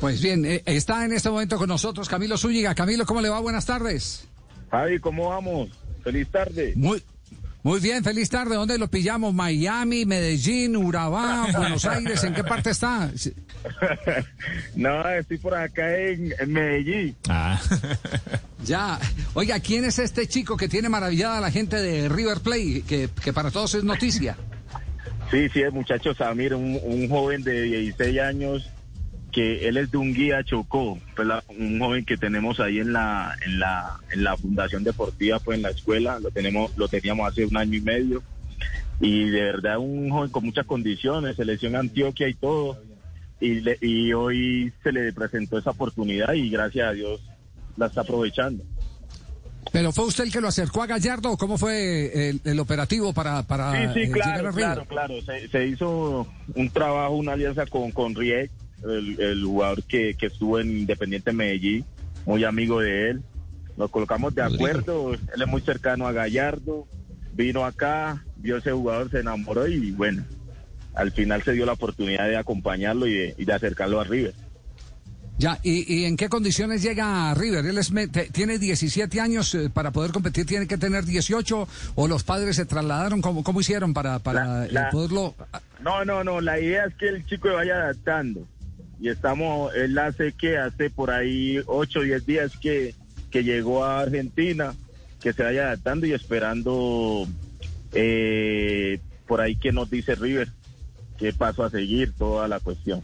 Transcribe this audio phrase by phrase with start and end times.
[0.00, 2.74] Pues bien, eh, está en este momento con nosotros Camilo Zúñiga.
[2.74, 3.38] Camilo, ¿cómo le va?
[3.38, 4.26] Buenas tardes.
[4.70, 5.68] Javi, ¿cómo vamos?
[6.02, 6.72] Feliz tarde.
[6.74, 7.02] Muy,
[7.62, 8.54] muy bien, feliz tarde.
[8.54, 9.34] ¿Dónde lo pillamos?
[9.34, 12.24] ¿Miami, Medellín, Urabá, Buenos Aires?
[12.24, 13.10] ¿En qué parte está?
[14.74, 17.14] no, estoy por acá en, Medellín.
[17.28, 17.60] Ah.
[18.64, 18.98] ya.
[19.34, 23.10] Oiga, ¿quién es este chico que tiene maravillada a la gente de River Play, que,
[23.22, 24.38] que para todos es noticia?
[25.30, 28.70] Sí, sí, el muchacho Samir, un, un joven de 16 años
[29.30, 33.36] que él es de un guía Chocó, pues un joven que tenemos ahí en la,
[33.44, 37.44] en la, en la Fundación Deportiva, pues en la escuela, lo tenemos, lo teníamos hace
[37.44, 38.22] un año y medio,
[39.00, 42.78] y de verdad un joven con muchas condiciones, selección Antioquia y todo,
[43.40, 47.20] y, y hoy se le presentó esa oportunidad y gracias a Dios
[47.76, 48.64] la está aprovechando.
[49.72, 53.92] ¿Pero fue usted el que lo acercó a Gallardo cómo fue el, operativo para, para
[53.92, 58.50] sí, sí, claro, Claro, claro, se, se, hizo un trabajo, una alianza con, con Riek,
[58.84, 61.84] el, jugador que, estuvo en Independiente Medellín,
[62.26, 63.22] muy amigo de él.
[63.76, 66.86] Nos colocamos de acuerdo, él es muy cercano a Gallardo,
[67.32, 70.24] vino acá, vio ese jugador, se enamoró y bueno,
[70.94, 74.34] al final se dio la oportunidad de acompañarlo y de, acercarlo a River.
[75.38, 77.64] Ya, ¿y, en qué condiciones llega a River?
[77.64, 77.90] Él es,
[78.32, 82.66] tiene 17 años, eh, para poder competir tiene que tener 18, o los padres se
[82.66, 85.34] trasladaron, ¿cómo, cómo hicieron para, para eh, poderlo...?
[85.80, 88.46] No, no, no, la idea es que el chico vaya adaptando
[89.00, 92.94] y estamos, él hace que hace por ahí 8 o 10 días que,
[93.30, 94.74] que llegó a Argentina,
[95.20, 97.26] que se vaya adaptando y esperando
[97.92, 100.48] eh, por ahí que nos dice River,
[101.18, 103.02] qué paso a seguir, toda la cuestión.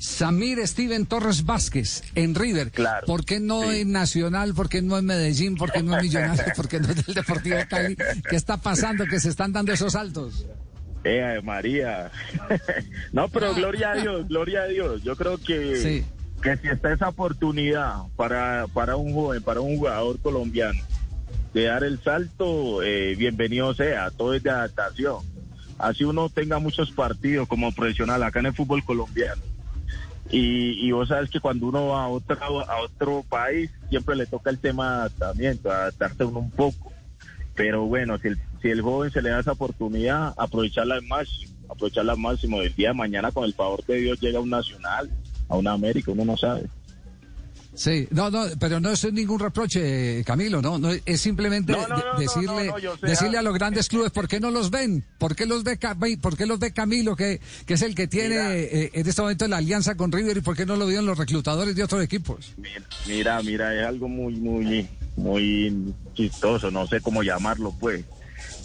[0.00, 2.70] Samir Steven Torres Vázquez en River.
[2.70, 3.06] Claro.
[3.06, 4.54] ¿Por qué no en Nacional?
[4.54, 5.56] ¿Por qué no en Medellín?
[5.56, 6.46] ¿Por qué no en Millonarios?
[6.56, 7.96] ¿Por qué no en el Deportivo Cali?
[8.28, 10.46] ¿Qué está pasando que se están dando esos saltos?
[11.04, 12.10] Eh, María.
[13.12, 15.02] no, pero gloria a Dios, gloria a Dios.
[15.02, 16.04] Yo creo que,
[16.42, 20.80] que si está esa oportunidad para, para un joven, para un jugador colombiano,
[21.54, 25.24] de dar el salto, eh, bienvenido sea, todo es de adaptación.
[25.78, 29.40] Así uno tenga muchos partidos como profesional acá en el fútbol colombiano.
[30.30, 34.26] Y, y vos sabes que cuando uno va a otro, a otro país, siempre le
[34.26, 36.89] toca el tema de adaptamiento, adaptarse uno un poco.
[37.60, 41.52] Pero bueno, si el si el joven se le da esa oportunidad, aprovecharla al máximo,
[41.68, 42.58] aprovecharla al máximo.
[42.58, 45.10] Del día de mañana, con el favor de Dios, llega a un nacional,
[45.46, 46.62] a una América, uno no sabe.
[47.74, 51.76] Sí, no, no, pero no es ningún reproche, Camilo, no, no es simplemente
[52.18, 52.72] decirle,
[53.02, 55.78] decirle a los grandes clubes por qué no los ven, por qué los ve,
[56.20, 59.46] por qué los ve Camilo, que, que es el que tiene eh, en este momento
[59.48, 62.54] la alianza con River y por qué no lo vieron los reclutadores de otros equipos.
[63.06, 64.88] Mira, mira, es algo muy, muy,
[65.20, 68.04] muy chistoso, no sé cómo llamarlo, pues.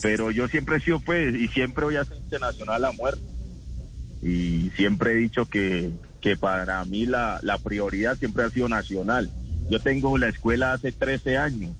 [0.00, 3.22] Pero yo siempre he sido pues y siempre voy a ser internacional a muerte.
[4.22, 5.90] Y siempre he dicho que,
[6.20, 9.30] que para mí la, la prioridad siempre ha sido nacional.
[9.70, 11.72] Yo tengo la escuela hace 13 años,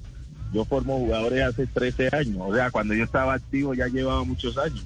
[0.53, 4.57] yo formo jugadores hace 13 años, o sea, cuando yo estaba activo ya llevaba muchos
[4.59, 4.85] años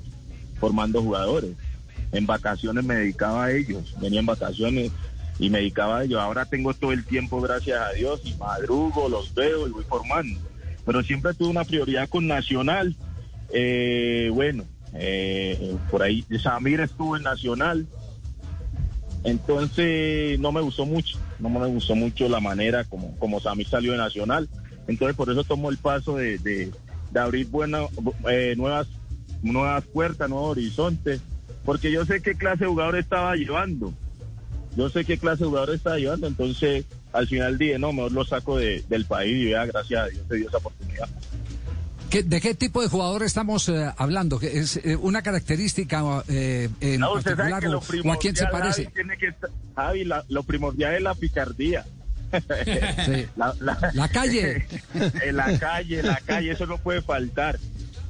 [0.59, 1.53] formando jugadores.
[2.13, 4.93] En vacaciones me dedicaba a ellos, venía en vacaciones
[5.39, 6.21] y me dedicaba a ellos.
[6.21, 10.41] Ahora tengo todo el tiempo, gracias a Dios, y madrugo, los veo y voy formando.
[10.85, 12.97] Pero siempre tuve una prioridad con Nacional
[13.51, 14.65] eh, bueno,
[14.95, 17.87] eh, por ahí Samir estuvo en Nacional,
[19.25, 23.93] entonces no me gustó mucho, no me gustó mucho la manera como, como Samir salió
[23.93, 24.49] de Nacional,
[24.89, 26.73] entonces por eso tomó el paso de, de,
[27.19, 27.89] abrir buenas,
[28.29, 28.89] eh, nuevas,
[29.43, 31.23] nuevas puertas, nuevos horizontes,
[31.65, 33.95] porque yo sé qué clase de jugador estaba llevando,
[34.77, 38.25] yo sé qué clase de jugador estaba llevando, entonces al final dije, no, mejor lo
[38.25, 41.09] saco del país y vea, gracias a Dios se dio esa oportunidad.
[42.11, 44.41] ¿De qué tipo de jugador estamos eh, hablando?
[44.41, 48.91] ¿Es eh, una característica eh, en particular o, a quién se parece?
[49.75, 51.85] Javi, lo primordial es la picardía.
[53.37, 54.67] la, calle.
[55.23, 57.59] en la calle, la calle, eso no puede faltar.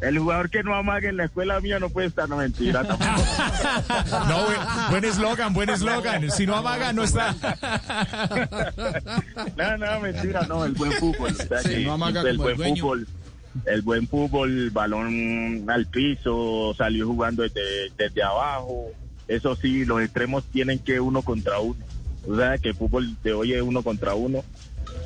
[0.01, 2.83] El jugador que no amague en la escuela mía no puede estar, no mentira.
[4.29, 4.47] no,
[4.91, 6.31] buen eslogan, buen eslogan.
[6.31, 7.35] Si no amaga, no está.
[9.57, 11.35] no, no, mentira, no, el buen fútbol.
[11.85, 13.07] no amaga el buen fútbol
[13.65, 18.91] el buen fútbol, balón al piso, salió jugando desde, desde abajo.
[19.29, 21.85] Eso sí, los extremos tienen que uno contra uno.
[22.29, 24.45] O sea, que el fútbol de hoy es uno contra uno.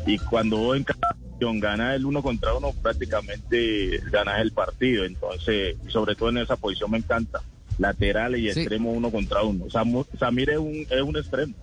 [0.06, 1.14] Y cuando en cada
[1.60, 5.04] gana el uno contra uno, prácticamente ganas el partido.
[5.04, 7.40] Entonces, sobre todo en esa posición me encanta.
[7.78, 9.70] Lateral y extremo uno contra uno.
[9.70, 9.82] Sea,
[10.18, 11.54] Samir es un, es un extremo.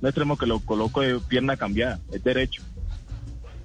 [0.00, 2.62] Un extremo que lo coloco de pierna cambiada, es derecho.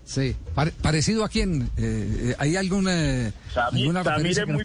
[0.06, 0.36] Sí,
[0.82, 1.70] parecido a quién?
[1.78, 4.64] Eh, ¿Hay alguna, Samir, es muy,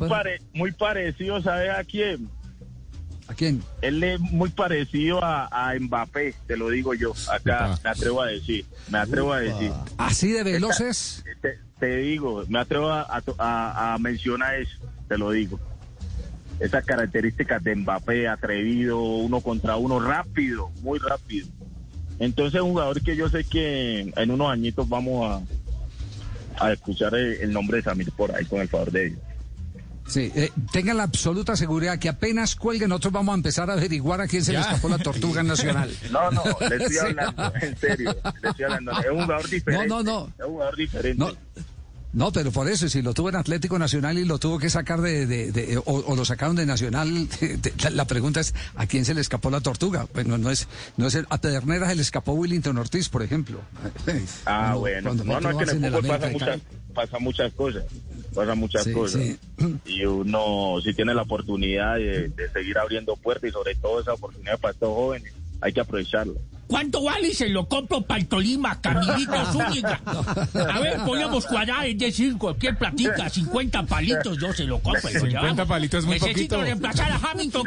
[0.54, 2.30] muy parecido, ¿sabes a quién?
[3.26, 3.62] ¿A quién?
[3.80, 7.14] Él es muy parecido a, Mbappé, te lo digo yo.
[7.32, 8.66] Acá me atrevo a decir.
[8.90, 9.72] Me atrevo a decir.
[9.96, 11.24] ¿Así de veloces?
[11.78, 14.78] Te, digo, me atrevo a, mencionar eso,
[15.08, 15.58] te lo digo.
[16.60, 21.48] Esas características de Mbappé, atrevido, uno contra uno, rápido, muy rápido.
[22.18, 25.42] Entonces, un jugador que yo sé que en unos añitos vamos
[26.58, 29.20] a, a escuchar el, nombre de Samir por ahí, con el favor de Dios.
[30.06, 34.20] Sí, eh, tengan la absoluta seguridad que apenas cuelguen, nosotros vamos a empezar a averiguar
[34.20, 35.90] a quién se le escapó la tortuga nacional.
[36.10, 38.92] No, no, le estoy hablando, en serio, le estoy hablando.
[38.92, 39.88] Es un jugador diferente.
[39.88, 40.32] No, no, no.
[40.38, 41.18] Es un jugador diferente.
[41.18, 41.32] No.
[42.32, 45.26] Pero por eso, si lo tuvo en Atlético Nacional y lo tuvo que sacar de,
[45.26, 47.28] de, o, lo sacaron de Nacional,
[47.92, 50.06] la pregunta es, ¿a quién se le escapó la tortuga?
[50.14, 53.60] Bueno, no es, no es a Pedernera se le escapó Willington Ortiz, por ejemplo.
[54.46, 55.14] Ah, bueno.
[55.14, 56.60] No, no, es que en el fútbol pasa muchas,
[56.94, 57.84] pasa muchas cosas
[58.34, 59.22] pasan muchas cosas.
[59.86, 64.58] Y uno, si tiene la oportunidad de, seguir abriendo puertas y sobre todo esa oportunidad
[64.58, 66.34] para estos jóvenes, hay que aprovecharla.
[66.74, 70.00] ¿Cuánto vale se lo compro para el Tolima, Camilito Zúñiga?
[70.72, 75.08] A ver, podemos cuadrar, es decir, cualquier platica, 50 palitos, yo se lo compro.
[75.08, 77.62] 50 palitos es muy Necesito reemplazar a Hamilton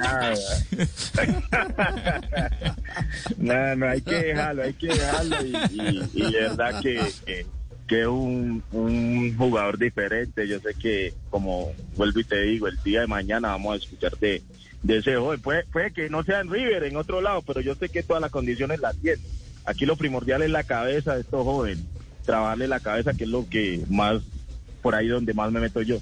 [3.38, 7.46] no, no, hay que dejarlo, hay que dejarlo y, y, verdad que
[7.88, 10.46] que es un, un, jugador diferente.
[10.46, 14.18] Yo sé que, como vuelvo y te digo, el día de mañana vamos a escuchar
[14.18, 14.44] de,
[14.88, 15.42] ese joven.
[15.42, 18.22] Puede, puede que no sea en River, en otro lado, pero yo sé que todas
[18.22, 19.22] las condiciones las tiene.
[19.66, 21.84] Aquí lo primordial es la cabeza de estos jóvenes,
[22.26, 24.22] trabajarle la cabeza, que es lo que más,
[24.82, 26.00] por ahí donde más me meto yo.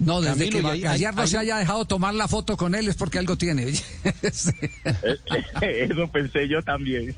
[0.00, 3.18] No, desde que ayer no se haya dejado tomar la foto con él es porque
[3.18, 3.66] algo tiene.
[5.60, 7.14] Eso pensé yo también.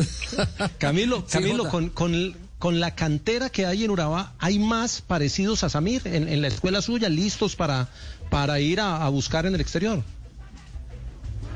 [0.78, 5.68] Camilo, Camilo, con, con, con la cantera que hay en Urabá, ¿hay más parecidos a
[5.68, 7.88] Samir en, la escuela suya, listos para,
[8.30, 10.02] para ir a, buscar en el exterior?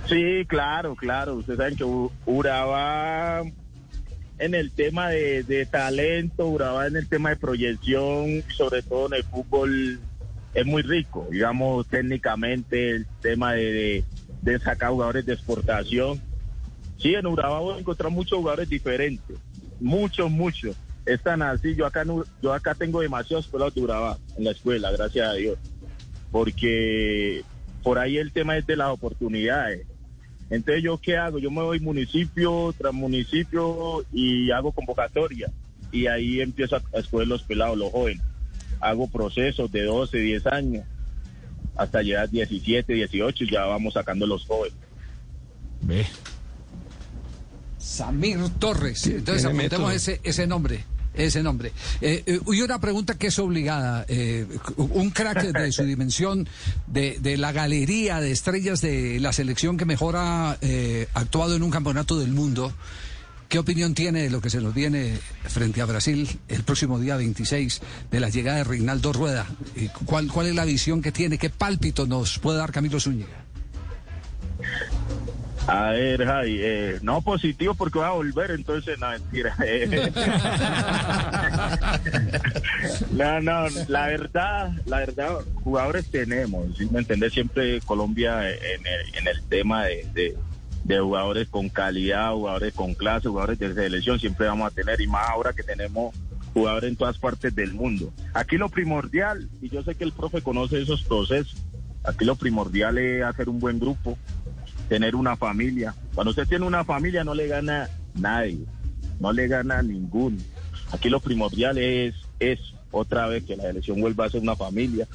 [0.08, 1.34] Sí, claro, claro.
[1.34, 1.84] Ustedes saben que
[2.26, 3.42] Urabá
[4.38, 9.24] en el tema de, talento, Urabá en el tema de proyección, sobre todo en el
[9.24, 10.00] fútbol,
[10.54, 11.26] es muy rico.
[11.30, 14.04] Digamos, técnicamente, el tema de,
[14.42, 16.20] de, sacar jugadores de exportación.
[16.98, 19.36] Sí, en Urabá voy a encontrar muchos jugadores diferentes.
[19.80, 22.04] Muchos, muchos es tan así, yo acá,
[22.42, 25.58] yo acá tengo demasiados escuelas de Urabá en la escuela, gracias a Dios,
[26.30, 27.44] porque
[27.82, 29.86] por ahí el tema es de las oportunidades.
[30.50, 31.38] Entonces, ¿yo qué hago?
[31.38, 35.50] Yo me voy municipio tras municipio y hago convocatoria.
[35.90, 38.22] Y ahí empiezo a escoger los pelados, los jóvenes.
[38.78, 40.84] Hago procesos de 12, 10 años,
[41.76, 44.76] hasta llegar a 17, 18 y ya vamos sacando los jóvenes.
[45.80, 46.06] Ve.
[47.78, 49.06] Samir Torres.
[49.06, 50.84] Entonces apuntemos ese, ese nombre
[51.14, 51.72] ese nombre.
[52.00, 54.04] Eh, eh, y una pregunta que es obligada.
[54.08, 56.48] Eh, un crack de su dimensión,
[56.86, 60.58] de, de, la galería de estrellas de la selección que mejor ha
[61.14, 62.72] actuado en un campeonato del mundo.
[63.48, 67.16] ¿Qué opinión tiene de lo que se nos viene frente a Brasil el próximo día
[67.16, 69.46] 26 de la llegada de Reinaldo Rueda?
[70.06, 71.36] ¿Cuál, cuál es la visión que tiene?
[71.36, 73.41] ¿Qué pálpito nos puede dar Camilo Zúñiga?
[75.66, 79.54] A ver, Javi, eh, no positivo porque va a volver, entonces no, mentira.
[83.12, 87.32] no, no, la verdad, la verdad, jugadores tenemos, ¿sí me entendés?
[87.32, 90.36] Siempre Colombia en el, tema de,
[90.98, 95.28] jugadores con calidad, jugadores con clase, jugadores de selección, siempre vamos a tener, y más
[95.28, 96.12] ahora que tenemos
[96.54, 98.12] jugadores en todas partes del mundo.
[98.34, 101.56] Aquí lo primordial, y yo sé que el profe conoce esos procesos,
[102.04, 104.18] aquí lo primordial es hacer un buen grupo,
[104.92, 105.94] tener una familia.
[106.14, 108.66] Cuando usted tiene una familia no le gana nadie,
[109.20, 110.36] no le gana ninguno.
[110.92, 115.08] Aquí lo primordial es, es otra vez que la elección vuelva a ser una familia,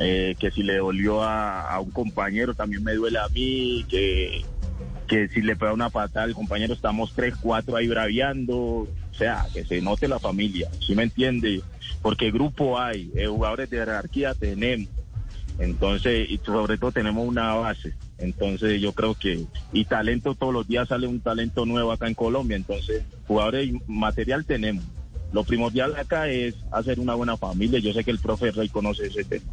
[0.00, 4.44] eh, que si le dolió a, un compañero también me duele a mí, que,
[5.06, 9.46] que si le pega una patada al compañero estamos tres, cuatro ahí braviando, o sea,
[9.54, 11.62] que se note la familia, ¿sí me entiende?
[12.02, 14.88] Porque grupo hay, eh, jugadores de jerarquía tenemos,
[15.60, 17.94] entonces, y sobre todo tenemos una base.
[18.18, 22.14] Entonces yo creo que, y talento todos los días sale un talento nuevo acá en
[22.14, 24.84] Colombia, entonces jugadores y material tenemos.
[25.32, 29.06] Lo primordial acá es hacer una buena familia, yo sé que el profe Rey conoce
[29.06, 29.44] ese tema.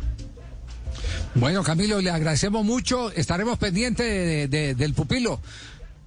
[1.36, 5.42] Bueno, Camilo, le agradecemos mucho, estaremos pendientes del pupilo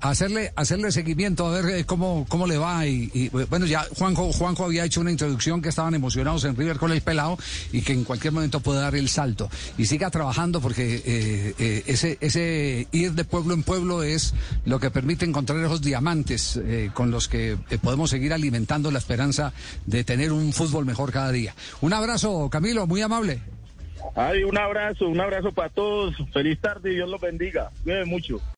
[0.00, 4.64] hacerle hacerle seguimiento a ver eh, cómo cómo le va y, bueno ya Juanjo Juanjo
[4.64, 7.36] había hecho una introducción que estaban emocionados en River con el pelado
[7.72, 11.82] y que en cualquier momento puede dar el salto y siga trabajando porque eh, eh,
[11.86, 16.60] ese ese ir de pueblo en pueblo es lo que permite encontrar esos diamantes
[16.94, 19.52] con los que podemos seguir alimentando la esperanza
[19.86, 23.40] de tener un fútbol mejor cada día un abrazo Camilo muy amable
[24.14, 26.14] Ay, un abrazo, un abrazo para todos.
[26.32, 27.70] Feliz tarde y Dios los bendiga.
[27.84, 28.40] Cuídense mucho.